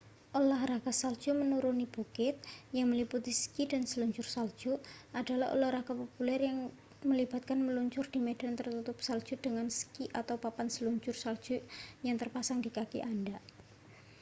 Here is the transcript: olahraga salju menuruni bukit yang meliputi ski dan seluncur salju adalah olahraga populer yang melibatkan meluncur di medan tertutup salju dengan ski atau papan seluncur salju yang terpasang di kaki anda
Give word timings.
olahraga 0.37 0.91
salju 1.01 1.29
menuruni 1.41 1.85
bukit 1.93 2.33
yang 2.75 2.87
meliputi 2.91 3.29
ski 3.41 3.63
dan 3.71 3.83
seluncur 3.91 4.25
salju 4.35 4.71
adalah 5.19 5.47
olahraga 5.55 5.93
populer 6.01 6.39
yang 6.49 6.59
melibatkan 7.09 7.59
meluncur 7.67 8.05
di 8.13 8.17
medan 8.27 8.53
tertutup 8.59 8.97
salju 9.07 9.33
dengan 9.45 9.67
ski 9.79 10.03
atau 10.19 10.35
papan 10.45 10.67
seluncur 10.75 11.13
salju 11.23 11.57
yang 12.05 12.17
terpasang 12.21 12.59
di 12.65 12.69
kaki 12.77 12.99
anda 13.11 13.37